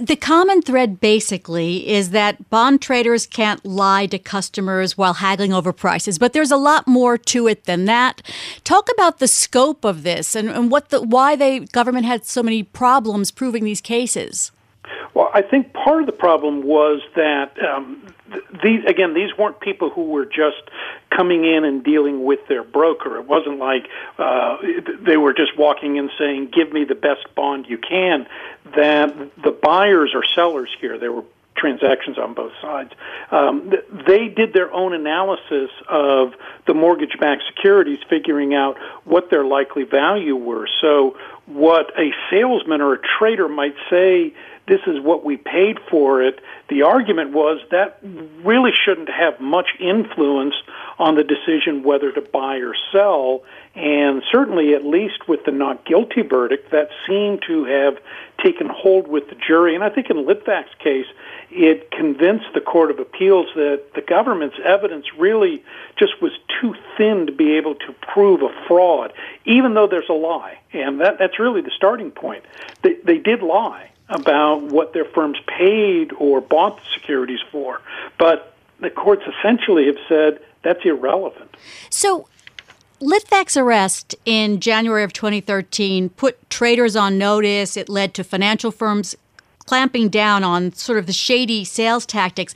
The 0.00 0.16
common 0.16 0.62
thread 0.62 0.98
basically 0.98 1.86
is 1.86 2.08
that 2.10 2.48
bond 2.48 2.80
traders 2.80 3.26
can't 3.26 3.62
lie 3.66 4.06
to 4.06 4.18
customers 4.18 4.96
while 4.96 5.12
haggling 5.12 5.52
over 5.52 5.74
prices, 5.74 6.18
but 6.18 6.32
there's 6.32 6.50
a 6.50 6.56
lot 6.56 6.88
more 6.88 7.18
to 7.18 7.46
it 7.46 7.64
than 7.64 7.84
that. 7.84 8.22
Talk 8.64 8.88
about 8.94 9.18
the 9.18 9.28
scope 9.28 9.84
of 9.84 10.02
this 10.02 10.34
and, 10.34 10.48
and 10.48 10.70
what 10.70 10.88
the 10.88 11.02
why 11.02 11.36
the 11.36 11.68
government 11.72 12.06
had 12.06 12.24
so 12.24 12.42
many 12.42 12.62
problems 12.62 13.30
proving 13.30 13.64
these 13.64 13.82
cases. 13.82 14.52
Well, 15.12 15.28
I 15.34 15.42
think 15.42 15.74
part 15.74 16.00
of 16.00 16.06
the 16.06 16.12
problem 16.12 16.62
was 16.62 17.02
that 17.14 17.52
um, 17.62 18.06
these 18.62 18.84
again 18.84 19.14
these 19.14 19.36
weren't 19.36 19.60
people 19.60 19.90
who 19.90 20.10
were 20.10 20.24
just 20.24 20.62
coming 21.10 21.44
in 21.44 21.64
and 21.64 21.82
dealing 21.82 22.24
with 22.24 22.46
their 22.48 22.62
broker. 22.62 23.16
It 23.16 23.26
wasn't 23.26 23.58
like 23.58 23.88
uh, 24.18 24.58
they 25.00 25.16
were 25.16 25.32
just 25.32 25.56
walking 25.58 25.96
in 25.96 26.10
saying 26.18 26.50
give 26.52 26.72
me 26.72 26.84
the 26.84 26.94
best 26.94 27.34
bond 27.34 27.66
you 27.68 27.78
can. 27.78 28.26
That 28.76 29.14
the 29.42 29.50
buyers 29.50 30.12
or 30.14 30.24
sellers 30.24 30.70
here 30.80 30.98
they 30.98 31.08
were 31.08 31.24
transactions 31.60 32.18
on 32.18 32.34
both 32.34 32.52
sides. 32.62 32.92
Um, 33.30 33.72
they 34.06 34.28
did 34.28 34.52
their 34.54 34.72
own 34.72 34.94
analysis 34.94 35.70
of 35.88 36.32
the 36.66 36.74
mortgage-backed 36.74 37.42
securities, 37.54 37.98
figuring 38.08 38.54
out 38.54 38.76
what 39.04 39.30
their 39.30 39.44
likely 39.44 39.84
value 39.84 40.36
were. 40.36 40.68
So, 40.80 41.16
what 41.46 41.90
a 41.98 42.12
salesman 42.30 42.80
or 42.80 42.94
a 42.94 42.98
trader 43.18 43.48
might 43.48 43.74
say 43.90 44.32
this 44.70 44.80
is 44.86 45.00
what 45.00 45.24
we 45.24 45.36
paid 45.36 45.78
for 45.90 46.22
it. 46.22 46.38
The 46.68 46.82
argument 46.82 47.32
was 47.32 47.60
that 47.72 47.98
really 48.44 48.70
shouldn't 48.84 49.08
have 49.08 49.40
much 49.40 49.66
influence 49.80 50.54
on 50.98 51.16
the 51.16 51.24
decision 51.24 51.82
whether 51.82 52.12
to 52.12 52.20
buy 52.20 52.58
or 52.58 52.74
sell. 52.92 53.42
And 53.74 54.22
certainly, 54.32 54.74
at 54.74 54.84
least 54.84 55.28
with 55.28 55.44
the 55.44 55.52
not 55.52 55.84
guilty 55.84 56.22
verdict, 56.22 56.72
that 56.72 56.90
seemed 57.06 57.42
to 57.46 57.64
have 57.64 57.98
taken 58.42 58.68
hold 58.68 59.06
with 59.06 59.28
the 59.28 59.36
jury. 59.36 59.76
And 59.76 59.84
I 59.84 59.90
think 59.90 60.10
in 60.10 60.16
Litvak's 60.24 60.74
case, 60.80 61.06
it 61.50 61.90
convinced 61.92 62.46
the 62.52 62.60
Court 62.60 62.90
of 62.90 62.98
Appeals 62.98 63.46
that 63.54 63.94
the 63.94 64.00
government's 64.00 64.56
evidence 64.64 65.06
really 65.16 65.62
just 65.96 66.20
was 66.20 66.32
too 66.60 66.74
thin 66.96 67.26
to 67.26 67.32
be 67.32 67.56
able 67.56 67.76
to 67.76 67.92
prove 68.12 68.42
a 68.42 68.48
fraud, 68.66 69.12
even 69.44 69.74
though 69.74 69.86
there's 69.86 70.08
a 70.08 70.14
lie. 70.14 70.58
And 70.72 71.00
that, 71.00 71.18
that's 71.18 71.38
really 71.38 71.60
the 71.60 71.72
starting 71.76 72.10
point. 72.10 72.44
They, 72.82 72.94
they 72.94 73.18
did 73.18 73.40
lie 73.42 73.90
about 74.08 74.62
what 74.62 74.92
their 74.92 75.04
firms 75.04 75.38
paid 75.46 76.12
or 76.18 76.40
bought 76.40 76.76
the 76.78 76.82
securities 76.94 77.40
for. 77.52 77.80
But 78.18 78.52
the 78.80 78.90
courts 78.90 79.22
essentially 79.38 79.86
have 79.86 79.98
said 80.08 80.40
that's 80.62 80.84
irrelevant. 80.84 81.56
So, 81.88 82.26
Litvak's 83.00 83.56
arrest 83.56 84.14
in 84.26 84.60
January 84.60 85.02
of 85.02 85.14
2013 85.14 86.10
put 86.10 86.50
traders 86.50 86.94
on 86.94 87.16
notice. 87.16 87.76
It 87.78 87.88
led 87.88 88.12
to 88.14 88.24
financial 88.24 88.70
firms 88.70 89.16
clamping 89.64 90.10
down 90.10 90.44
on 90.44 90.72
sort 90.74 90.98
of 90.98 91.06
the 91.06 91.12
shady 91.12 91.64
sales 91.64 92.04
tactics. 92.04 92.54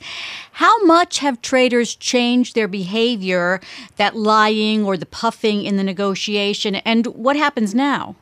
How 0.53 0.83
much 0.83 1.19
have 1.19 1.41
traders 1.41 1.95
changed 1.95 2.53
their 2.53 2.67
behavior, 2.67 3.59
that 3.95 4.15
lying 4.15 4.85
or 4.85 4.97
the 4.97 5.05
puffing 5.07 5.63
in 5.63 5.77
the 5.77 5.83
negotiation, 5.83 6.75
and 6.75 7.07
what 7.07 7.35
happens 7.35 7.73
now? 7.73 8.15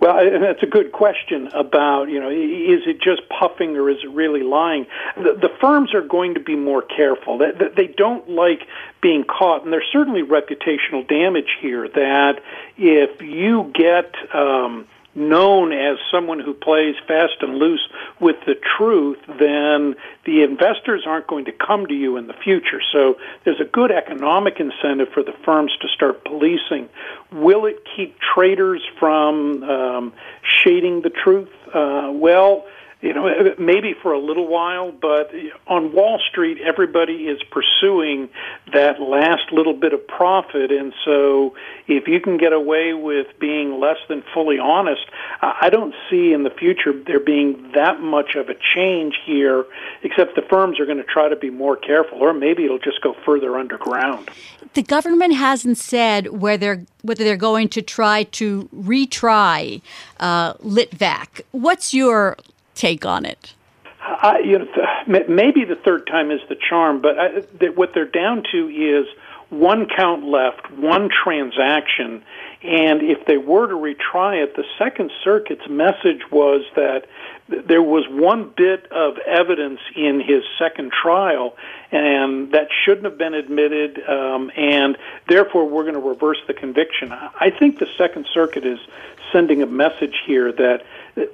Well, 0.00 0.38
that's 0.40 0.62
a 0.62 0.66
good 0.66 0.92
question 0.92 1.48
about, 1.48 2.08
you 2.08 2.20
know, 2.20 2.30
is 2.30 2.86
it 2.86 3.00
just 3.00 3.28
puffing 3.28 3.76
or 3.76 3.90
is 3.90 3.98
it 4.04 4.10
really 4.10 4.42
lying? 4.42 4.86
The, 5.16 5.34
the 5.34 5.50
firms 5.60 5.92
are 5.92 6.02
going 6.02 6.34
to 6.34 6.40
be 6.40 6.54
more 6.54 6.82
careful. 6.82 7.38
They, 7.38 7.50
they 7.76 7.86
don't 7.88 8.28
like 8.30 8.68
being 9.00 9.24
caught, 9.24 9.64
and 9.64 9.72
there's 9.72 9.88
certainly 9.90 10.22
reputational 10.22 11.06
damage 11.06 11.56
here 11.60 11.88
that 11.88 12.40
if 12.76 13.20
you 13.22 13.72
get, 13.74 14.14
um, 14.32 14.86
known 15.18 15.72
as 15.72 15.98
someone 16.10 16.40
who 16.40 16.54
plays 16.54 16.94
fast 17.06 17.34
and 17.40 17.56
loose 17.56 17.86
with 18.20 18.36
the 18.46 18.54
truth, 18.76 19.18
then 19.26 19.94
the 20.24 20.42
investors 20.42 21.02
aren't 21.06 21.26
going 21.26 21.44
to 21.46 21.52
come 21.52 21.86
to 21.86 21.94
you 21.94 22.16
in 22.16 22.26
the 22.26 22.34
future. 22.34 22.80
So 22.92 23.16
there's 23.44 23.60
a 23.60 23.64
good 23.64 23.90
economic 23.90 24.60
incentive 24.60 25.08
for 25.12 25.22
the 25.22 25.34
firms 25.44 25.72
to 25.82 25.88
start 25.88 26.24
policing. 26.24 26.88
Will 27.32 27.66
it 27.66 27.82
keep 27.96 28.16
traders 28.34 28.82
from 28.98 29.62
um, 29.64 30.12
shading 30.42 31.02
the 31.02 31.10
truth? 31.10 31.50
Uh, 31.74 32.10
well, 32.12 32.64
you 33.00 33.14
know, 33.14 33.54
maybe 33.58 33.94
for 34.02 34.12
a 34.12 34.18
little 34.18 34.48
while, 34.48 34.90
but 34.90 35.30
on 35.68 35.92
Wall 35.92 36.18
Street, 36.28 36.58
everybody 36.60 37.28
is 37.28 37.40
pursuing 37.44 38.28
that 38.72 39.00
last 39.00 39.52
little 39.52 39.72
bit 39.72 39.92
of 39.92 40.04
profit. 40.08 40.72
And 40.72 40.92
so 41.04 41.54
if 41.86 42.08
you 42.08 42.20
can 42.20 42.38
get 42.38 42.52
away 42.52 42.94
with 42.94 43.28
being 43.38 43.78
less 43.78 43.98
than 44.08 44.24
fully 44.34 44.58
honest, 44.58 45.02
I 45.40 45.70
don't 45.70 45.94
see 46.10 46.32
in 46.32 46.42
the 46.42 46.50
future 46.50 46.92
there 46.92 47.20
being 47.20 47.70
that 47.76 48.00
much 48.00 48.34
of 48.34 48.48
a 48.48 48.54
change 48.74 49.16
here, 49.24 49.64
except 50.02 50.34
the 50.34 50.42
firms 50.42 50.80
are 50.80 50.86
going 50.86 50.98
to 50.98 51.04
try 51.04 51.28
to 51.28 51.36
be 51.36 51.50
more 51.50 51.76
careful, 51.76 52.18
or 52.18 52.34
maybe 52.34 52.64
it'll 52.64 52.80
just 52.80 53.00
go 53.00 53.14
further 53.24 53.56
underground. 53.56 54.28
The 54.74 54.82
government 54.82 55.34
hasn't 55.34 55.78
said 55.78 56.40
whether, 56.40 56.84
whether 57.02 57.22
they're 57.22 57.36
going 57.36 57.68
to 57.68 57.80
try 57.80 58.24
to 58.24 58.68
retry 58.74 59.82
uh, 60.18 60.54
Litvak. 60.54 61.42
What's 61.52 61.94
your 61.94 62.36
take 62.78 63.04
on 63.04 63.24
it? 63.24 63.54
I, 64.00 64.38
you 64.38 64.58
know, 64.58 64.66
maybe 65.06 65.64
the 65.64 65.76
third 65.76 66.06
time 66.06 66.30
is 66.30 66.40
the 66.48 66.56
charm, 66.56 67.02
but 67.02 67.18
I, 67.18 67.28
what 67.74 67.92
they're 67.94 68.06
down 68.06 68.42
to 68.52 68.68
is 68.68 69.06
one 69.50 69.86
count 69.94 70.24
left, 70.24 70.70
one 70.72 71.08
transaction, 71.08 72.22
and 72.62 73.02
if 73.02 73.24
they 73.26 73.38
were 73.38 73.66
to 73.68 73.74
retry 73.74 74.42
it, 74.42 74.56
the 74.56 74.64
Second 74.78 75.10
Circuit's 75.22 75.68
message 75.68 76.22
was 76.30 76.64
that 76.74 77.06
there 77.48 77.82
was 77.82 78.04
one 78.10 78.52
bit 78.56 78.90
of 78.90 79.16
evidence 79.18 79.80
in 79.96 80.20
his 80.20 80.42
second 80.58 80.92
trial, 80.92 81.56
and 81.90 82.52
that 82.52 82.68
shouldn't 82.84 83.04
have 83.04 83.16
been 83.16 83.34
admitted, 83.34 84.02
um, 84.08 84.50
and 84.56 84.98
therefore 85.28 85.66
we're 85.68 85.84
going 85.84 85.94
to 85.94 86.00
reverse 86.00 86.38
the 86.46 86.54
conviction. 86.54 87.12
I 87.12 87.50
think 87.50 87.78
the 87.78 87.88
Second 87.96 88.26
Circuit 88.34 88.66
is 88.66 88.80
sending 89.32 89.62
a 89.62 89.66
message 89.66 90.16
here 90.26 90.52
that 90.52 90.82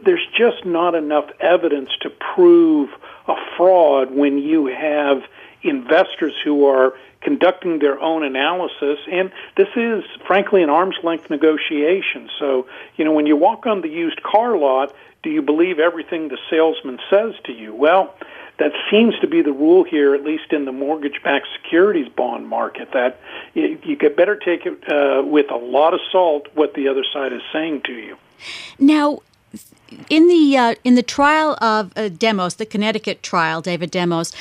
there's 0.05 0.27
just 0.37 0.65
not 0.65 0.95
enough 0.95 1.31
evidence 1.41 1.91
to 2.03 2.11
prove 2.11 2.91
a 3.29 3.35
fraud 3.57 4.11
when 4.11 4.39
you 4.39 4.67
have 4.67 5.23
investors 5.63 6.35
who 6.45 6.67
are 6.67 6.95
conducting 7.21 7.79
their 7.79 7.99
own 8.01 8.23
analysis 8.23 8.99
and 9.11 9.33
this 9.57 9.69
is 9.77 10.05
frankly 10.27 10.63
an 10.63 10.69
arm's 10.69 10.97
length 11.03 11.31
negotiation 11.31 12.29
so 12.39 12.67
you 12.97 13.05
know 13.05 13.13
when 13.13 13.25
you 13.25 13.35
walk 13.35 13.67
on 13.67 13.81
the 13.81 13.89
used 13.89 14.23
car 14.23 14.59
lot 14.59 14.95
do 15.23 15.31
you 15.31 15.41
believe 15.41 15.79
everything 15.79 16.29
the 16.29 16.39
salesman 16.51 16.99
says 17.09 17.33
to 17.45 17.53
you 17.53 17.75
well 17.75 18.15
that 18.59 18.73
seems 18.91 19.19
to 19.19 19.27
be 19.27 19.43
the 19.43 19.53
rule 19.53 19.83
here, 19.83 20.15
at 20.15 20.23
least 20.23 20.53
in 20.53 20.65
the 20.65 20.73
mortgage-backed 20.73 21.47
securities 21.61 22.09
bond 22.09 22.47
market. 22.49 22.93
That 22.93 23.21
you, 23.53 23.79
you 23.83 23.97
could 23.97 24.15
better 24.15 24.37
take 24.37 24.65
it 24.65 24.89
uh, 24.89 25.25
with 25.25 25.51
a 25.51 25.57
lot 25.57 25.93
of 25.93 26.01
salt 26.13 26.47
what 26.55 26.75
the 26.75 26.87
other 26.89 27.05
side 27.13 27.33
is 27.33 27.43
saying 27.53 27.83
to 27.87 27.93
you. 27.93 28.17
Now, 28.79 29.21
in 30.09 30.29
the 30.29 30.57
uh, 30.57 30.75
in 30.85 30.95
the 30.95 31.03
trial 31.03 31.57
of 31.61 31.93
uh, 31.97 32.09
Demos, 32.09 32.57
the 32.57 32.67
Connecticut 32.67 33.23
trial, 33.23 33.61
David 33.61 33.91
Demos, 33.91 34.33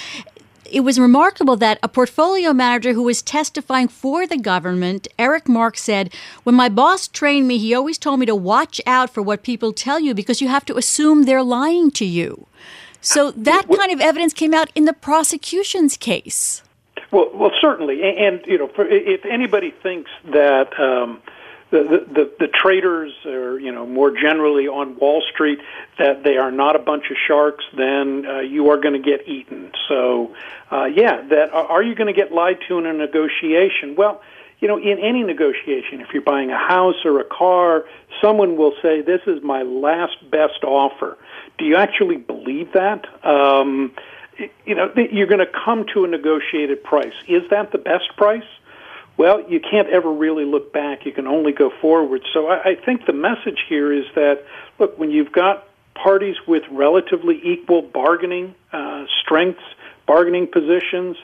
it 0.73 0.81
was 0.81 0.99
remarkable 0.99 1.55
that 1.57 1.77
a 1.83 1.87
portfolio 1.87 2.51
manager 2.51 2.93
who 2.93 3.03
was 3.03 3.21
testifying 3.21 3.87
for 3.87 4.25
the 4.25 4.37
government, 4.37 5.07
Eric 5.19 5.47
Mark, 5.47 5.77
said, 5.77 6.11
When 6.43 6.55
my 6.55 6.67
boss 6.67 7.07
trained 7.07 7.47
me, 7.47 7.59
he 7.59 7.75
always 7.75 7.99
told 7.99 8.19
me 8.19 8.25
to 8.25 8.35
watch 8.35 8.81
out 8.87 9.11
for 9.11 9.21
what 9.21 9.43
people 9.43 9.71
tell 9.71 9.99
you 9.99 10.15
because 10.15 10.41
you 10.41 10.47
have 10.47 10.65
to 10.65 10.77
assume 10.77 11.23
they're 11.23 11.43
lying 11.43 11.91
to 11.91 12.05
you. 12.05 12.47
So 13.01 13.31
that 13.31 13.67
kind 13.67 13.91
of 13.91 13.99
evidence 13.99 14.33
came 14.33 14.53
out 14.53 14.71
in 14.73 14.85
the 14.85 14.93
prosecution's 14.93 15.97
case. 15.97 16.63
Well, 17.11 17.29
well, 17.33 17.51
certainly, 17.61 18.01
and, 18.01 18.17
and 18.17 18.47
you 18.47 18.57
know, 18.57 18.69
for, 18.69 18.87
if 18.87 19.23
anybody 19.25 19.71
thinks 19.83 20.09
that 20.31 20.79
um, 20.79 21.21
the, 21.73 22.05
the, 22.13 22.31
the 22.39 22.47
traders 22.47 23.11
or 23.25 23.59
you 23.59 23.71
know 23.71 23.85
more 23.85 24.11
generally 24.11 24.67
on 24.67 24.95
Wall 24.97 25.23
Street 25.33 25.59
that 25.97 26.23
they 26.23 26.37
are 26.37 26.51
not 26.51 26.75
a 26.75 26.79
bunch 26.79 27.05
of 27.09 27.17
sharks, 27.27 27.65
then 27.75 28.25
uh, 28.25 28.39
you 28.41 28.69
are 28.69 28.77
going 28.77 28.93
to 28.93 28.99
get 28.99 29.27
eaten. 29.27 29.71
So 29.89 30.35
uh, 30.71 30.85
yeah, 30.85 31.21
that 31.29 31.51
are 31.51 31.81
you 31.81 31.95
going 31.95 32.13
to 32.13 32.19
get 32.19 32.31
lied 32.31 32.59
to 32.67 32.77
in 32.77 32.85
a 32.85 32.93
negotiation? 32.93 33.95
Well, 33.95 34.21
you 34.59 34.67
know, 34.67 34.77
in 34.77 34.99
any 34.99 35.23
negotiation, 35.23 35.99
if 35.99 36.13
you're 36.13 36.21
buying 36.21 36.51
a 36.51 36.57
house 36.57 37.03
or 37.03 37.19
a 37.19 37.25
car, 37.25 37.85
someone 38.21 38.55
will 38.55 38.73
say, 38.81 39.01
"This 39.01 39.21
is 39.25 39.41
my 39.43 39.63
last 39.63 40.29
best 40.29 40.63
offer." 40.63 41.17
Do 41.57 41.65
you 41.65 41.75
actually 41.75 42.17
believe 42.17 42.71
that? 42.73 43.05
Um, 43.25 43.93
you 44.65 44.75
know, 44.75 44.91
you're 44.95 45.27
going 45.27 45.45
to 45.45 45.51
come 45.65 45.85
to 45.93 46.05
a 46.05 46.07
negotiated 46.07 46.83
price. 46.83 47.13
Is 47.27 47.49
that 47.49 47.71
the 47.71 47.77
best 47.77 48.15
price? 48.15 48.43
Well, 49.17 49.47
you 49.49 49.59
can't 49.59 49.89
ever 49.89 50.11
really 50.11 50.45
look 50.45 50.73
back. 50.73 51.05
You 51.05 51.11
can 51.11 51.27
only 51.27 51.51
go 51.51 51.71
forward. 51.81 52.21
So 52.33 52.47
I, 52.47 52.71
I 52.71 52.75
think 52.75 53.05
the 53.05 53.13
message 53.13 53.63
here 53.69 53.93
is 53.93 54.05
that, 54.15 54.43
look, 54.79 54.97
when 54.97 55.11
you've 55.11 55.31
got 55.31 55.67
parties 55.93 56.35
with 56.47 56.63
relatively 56.71 57.39
equal 57.43 57.81
bargaining 57.81 58.55
uh, 58.71 59.05
strengths, 59.21 59.63
bargaining 60.07 60.47
positions, 60.47 61.17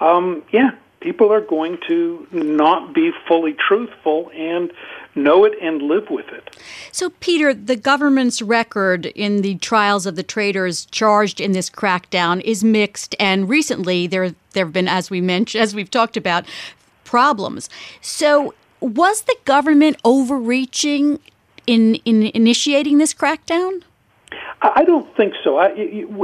um, 0.00 0.42
yeah, 0.52 0.70
people 1.00 1.30
are 1.30 1.42
going 1.42 1.78
to 1.86 2.26
not 2.32 2.94
be 2.94 3.12
fully 3.28 3.52
truthful 3.52 4.30
and 4.34 4.72
know 5.14 5.44
it 5.44 5.52
and 5.60 5.82
live 5.82 6.08
with 6.10 6.26
it. 6.28 6.56
So, 6.90 7.10
Peter, 7.20 7.52
the 7.54 7.76
government's 7.76 8.42
record 8.42 9.06
in 9.06 9.42
the 9.42 9.56
trials 9.56 10.06
of 10.06 10.16
the 10.16 10.22
traders 10.22 10.86
charged 10.86 11.40
in 11.40 11.52
this 11.52 11.70
crackdown 11.70 12.40
is 12.40 12.64
mixed, 12.64 13.14
and 13.20 13.48
recently 13.48 14.06
there 14.06 14.34
there 14.52 14.64
have 14.64 14.72
been, 14.72 14.88
as 14.88 15.10
we 15.10 15.20
mentioned, 15.20 15.62
as 15.62 15.74
we've 15.74 15.90
talked 15.90 16.16
about, 16.16 16.46
problems. 17.14 17.70
So, 18.00 18.54
was 18.80 19.22
the 19.22 19.36
government 19.44 19.96
overreaching 20.04 21.20
in 21.64 21.82
in 22.10 22.16
initiating 22.34 22.98
this 22.98 23.14
crackdown? 23.14 23.72
I 24.60 24.82
don't 24.84 25.08
think 25.16 25.34
so. 25.44 25.50
I, 25.58 25.68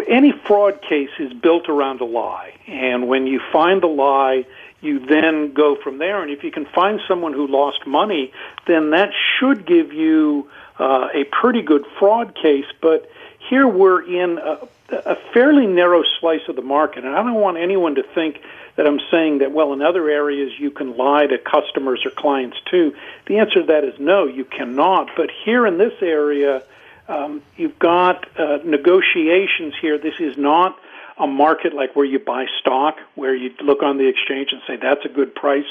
any 0.09 0.33
fraud 0.47 0.83
case 0.83 1.15
is 1.21 1.33
built 1.47 1.69
around 1.69 2.01
a 2.01 2.05
lie, 2.21 2.53
and 2.67 3.07
when 3.07 3.29
you 3.29 3.41
find 3.53 3.81
the 3.81 3.93
lie, 4.07 4.47
you 4.81 4.99
then 5.15 5.53
go 5.53 5.77
from 5.85 5.99
there. 5.99 6.23
And 6.23 6.31
if 6.37 6.43
you 6.43 6.51
can 6.51 6.67
find 6.81 7.01
someone 7.07 7.35
who 7.35 7.47
lost 7.47 7.87
money, 7.87 8.33
then 8.67 8.91
that 8.91 9.11
should 9.33 9.67
give 9.67 9.93
you 9.93 10.51
uh, 10.81 11.09
a 11.15 11.23
pretty 11.41 11.63
good 11.63 11.85
fraud 12.01 12.35
case. 12.35 12.71
But 12.81 13.09
here 13.49 13.69
we're 13.69 14.03
in 14.03 14.39
a, 14.39 14.55
a 15.13 15.17
fairly 15.33 15.69
narrow 15.69 16.03
slice 16.19 16.47
of 16.49 16.57
the 16.57 16.69
market, 16.79 17.05
and 17.05 17.15
I 17.15 17.23
don't 17.23 17.43
want 17.49 17.59
anyone 17.59 17.95
to 17.95 18.03
think 18.03 18.41
that 18.81 18.87
I'm 18.87 19.01
saying 19.11 19.41
that, 19.41 19.53
well, 19.53 19.75
in 19.75 19.83
other 19.83 20.09
areas 20.09 20.53
you 20.59 20.71
can 20.71 20.97
lie 20.97 21.27
to 21.27 21.37
customers 21.37 22.01
or 22.07 22.11
clients 22.11 22.57
too. 22.71 22.95
The 23.27 23.37
answer 23.37 23.61
to 23.61 23.67
that 23.67 23.85
is 23.85 23.93
no, 24.01 24.25
you 24.25 24.47
cannot. 24.47 25.11
But 25.19 25.29
here 25.45 25.67
in 25.67 25.77
this 25.77 25.93
area, 26.01 26.63
um, 27.07 27.43
you've 27.59 27.79
got 27.79 28.27
uh, 28.41 28.61
negotiations 28.65 29.75
here. 29.83 29.99
This 29.99 30.15
is 30.19 30.39
not 30.39 30.79
a 31.19 31.27
market 31.27 31.75
like 31.75 31.95
where 31.95 32.07
you 32.07 32.21
buy 32.21 32.47
stock, 32.59 32.97
where 33.17 33.35
you 33.35 33.53
look 33.61 33.83
on 33.83 33.99
the 33.99 34.09
exchange 34.09 34.49
and 34.53 34.63
say 34.67 34.77
that's 34.77 35.05
a 35.05 35.11
good 35.11 35.35
price. 35.35 35.69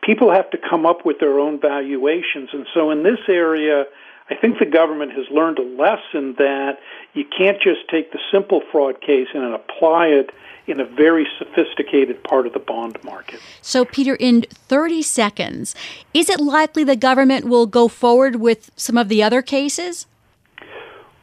People 0.00 0.32
have 0.32 0.48
to 0.52 0.56
come 0.56 0.86
up 0.86 1.04
with 1.04 1.18
their 1.18 1.38
own 1.38 1.60
valuations. 1.60 2.48
And 2.54 2.66
so 2.72 2.90
in 2.90 3.02
this 3.02 3.20
area, 3.28 3.84
I 4.30 4.34
think 4.34 4.58
the 4.58 4.66
government 4.66 5.12
has 5.12 5.26
learned 5.30 5.58
a 5.58 5.62
lesson 5.62 6.34
that 6.38 6.78
you 7.12 7.24
can't 7.24 7.60
just 7.60 7.88
take 7.90 8.12
the 8.12 8.18
simple 8.32 8.62
fraud 8.72 9.00
case 9.00 9.28
and 9.34 9.54
apply 9.54 10.06
it 10.06 10.30
in 10.66 10.80
a 10.80 10.84
very 10.84 11.26
sophisticated 11.38 12.24
part 12.24 12.46
of 12.46 12.54
the 12.54 12.58
bond 12.58 12.96
market. 13.04 13.38
So, 13.60 13.84
Peter, 13.84 14.14
in 14.14 14.46
30 14.50 15.02
seconds, 15.02 15.74
is 16.14 16.30
it 16.30 16.40
likely 16.40 16.84
the 16.84 16.96
government 16.96 17.44
will 17.44 17.66
go 17.66 17.86
forward 17.86 18.36
with 18.36 18.70
some 18.76 18.96
of 18.96 19.10
the 19.10 19.22
other 19.22 19.42
cases? 19.42 20.06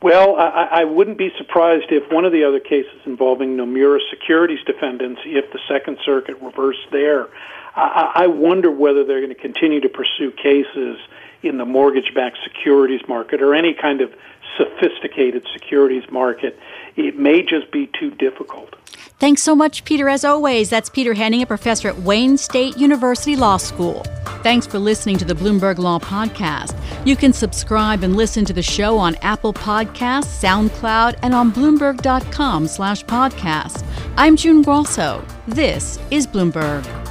Well, 0.04 0.36
I, 0.36 0.68
I 0.72 0.84
wouldn't 0.84 1.18
be 1.18 1.32
surprised 1.38 1.86
if 1.90 2.12
one 2.12 2.26
of 2.26 2.32
the 2.32 2.44
other 2.44 2.60
cases 2.60 3.00
involving 3.06 3.58
Nomura 3.58 4.00
Securities 4.12 4.64
defendants, 4.66 5.22
if 5.26 5.52
the 5.52 5.60
Second 5.68 5.98
Circuit 6.06 6.40
reversed 6.42 6.88
there, 6.92 7.28
I, 7.76 8.12
I 8.16 8.28
wonder 8.28 8.72
whether 8.72 9.04
they're 9.04 9.22
going 9.22 9.34
to 9.34 9.42
continue 9.42 9.80
to 9.82 9.90
pursue 9.90 10.32
cases 10.32 10.98
in 11.44 11.58
the 11.58 11.66
mortgage-backed 11.66 12.38
securities 12.44 13.02
market 13.08 13.42
or 13.42 13.54
any 13.54 13.74
kind 13.74 14.02
of 14.02 14.14
sophisticated 14.58 15.46
securities 15.54 16.10
market. 16.12 16.60
It 16.96 17.18
may 17.18 17.42
just 17.42 17.72
be 17.72 17.90
too 18.00 18.12
difficult. 18.12 18.76
Thanks 19.20 19.44
so 19.44 19.56
much, 19.56 19.86
Peter, 19.86 20.10
as 20.10 20.26
always. 20.26 20.70
That's 20.70 20.90
Peter 20.90 21.14
Henning, 21.14 21.44
a 21.44 21.46
professor 21.46 21.88
at 21.90 22.00
Wayne 22.00 22.38
State 22.38 22.78
University 22.78 23.36
Law 23.36 23.58
School. 23.58 24.04
Thanks 24.42 24.66
for 24.66 24.80
listening 24.80 25.18
to 25.18 25.26
the 25.26 25.36
Bloomberg 25.36 25.78
Law 25.78 26.00
Podcast. 26.00 26.76
You 27.06 27.16
can 27.16 27.32
subscribe 27.32 28.04
and 28.04 28.16
listen 28.16 28.46
to 28.46 28.54
the 28.54 28.64
show 28.64 28.98
on 28.98 29.16
Apple 29.18 29.54
Podcasts, 29.54 30.42
SoundCloud, 30.42 31.20
and 31.22 31.36
on 31.36 31.52
Bloomberg.com 31.52 32.68
slash 32.68 33.06
podcast. 33.06 33.86
I'm 34.18 34.36
June 34.36 34.64
Grosso. 34.64 35.24
This 35.48 36.00
is 36.10 36.26
Bloomberg. 36.26 37.11